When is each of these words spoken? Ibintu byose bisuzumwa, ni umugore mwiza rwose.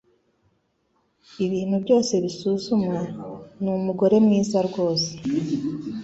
Ibintu 1.45 1.75
byose 1.83 2.13
bisuzumwa, 2.23 2.97
ni 3.61 3.69
umugore 3.77 4.15
mwiza 4.25 4.57
rwose. 4.67 5.11